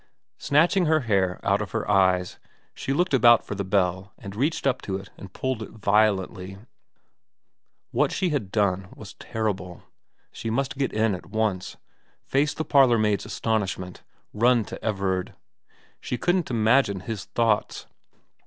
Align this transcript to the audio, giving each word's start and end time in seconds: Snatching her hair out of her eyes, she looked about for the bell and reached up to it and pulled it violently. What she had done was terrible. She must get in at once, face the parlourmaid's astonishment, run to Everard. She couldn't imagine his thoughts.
Snatching 0.39 0.87
her 0.87 1.01
hair 1.01 1.39
out 1.43 1.61
of 1.61 1.73
her 1.73 1.87
eyes, 1.87 2.39
she 2.73 2.91
looked 2.91 3.13
about 3.13 3.45
for 3.45 3.53
the 3.53 3.63
bell 3.63 4.13
and 4.17 4.35
reached 4.35 4.65
up 4.65 4.81
to 4.81 4.97
it 4.97 5.11
and 5.15 5.31
pulled 5.31 5.61
it 5.61 5.69
violently. 5.69 6.57
What 7.91 8.11
she 8.11 8.29
had 8.31 8.51
done 8.51 8.87
was 8.95 9.13
terrible. 9.13 9.83
She 10.31 10.49
must 10.49 10.79
get 10.79 10.91
in 10.91 11.13
at 11.13 11.27
once, 11.29 11.77
face 12.25 12.55
the 12.55 12.65
parlourmaid's 12.65 13.27
astonishment, 13.27 14.01
run 14.33 14.65
to 14.65 14.83
Everard. 14.83 15.35
She 15.99 16.17
couldn't 16.17 16.49
imagine 16.49 17.01
his 17.01 17.25
thoughts. 17.25 17.85